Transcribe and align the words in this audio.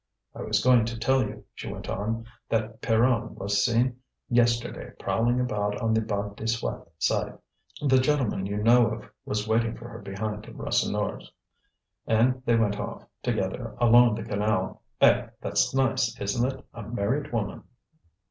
"I 0.33 0.41
was 0.41 0.63
going 0.63 0.85
to 0.85 0.97
tell 0.97 1.21
you," 1.21 1.43
she 1.53 1.71
went 1.71 1.87
on, 1.87 2.25
"that 2.49 2.81
Pierronne 2.81 3.35
was 3.35 3.63
seen 3.63 3.97
yesterday 4.29 4.91
prowling 4.97 5.39
about 5.39 5.79
on 5.79 5.93
the 5.93 6.01
Bas 6.01 6.33
de 6.33 6.47
Soie 6.47 6.83
side. 6.97 7.37
The 7.83 7.99
gentleman 7.99 8.47
you 8.47 8.57
know 8.57 8.87
of 8.87 9.05
was 9.25 9.47
waiting 9.47 9.77
for 9.77 9.87
her 9.89 9.99
behind 9.99 10.45
Rasseneur's, 10.57 11.31
and 12.07 12.41
they 12.45 12.55
went 12.55 12.79
off 12.79 13.03
together 13.21 13.75
along 13.79 14.15
the 14.15 14.23
canal. 14.23 14.81
Eh! 15.01 15.27
that's 15.39 15.71
nice, 15.75 16.19
isn't 16.19 16.51
it? 16.51 16.65
A 16.73 16.81
married 16.81 17.31
woman!" 17.31 17.63